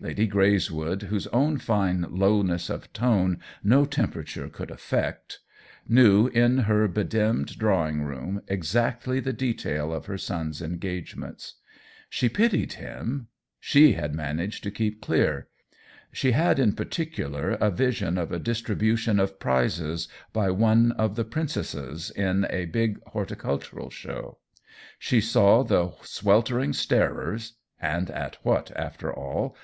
[0.00, 5.40] Lady Greyswood, whose own fine lowness of tone no temperature could affect,
[5.86, 11.56] knew, in her bedimmed drawing room, ex actly the detail of her son's engagements.
[12.08, 13.28] She pitied him—
[13.60, 15.48] she had managed to keep clear;
[16.10, 21.26] she had in particular a vision of a distribution of prizes, by one of the
[21.26, 24.38] prin cesses, at a big horticultural show;
[24.98, 29.54] she saw the sweltering starers (and at what, after all